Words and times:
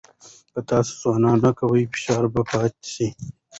که 0.51 0.59
تاسو 0.69 0.91
سونا 1.01 1.31
نه 1.43 1.51
کوئ، 1.57 1.83
فشار 1.93 2.23
به 2.33 2.41
پاتې 2.49 2.85
شي. 2.93 3.07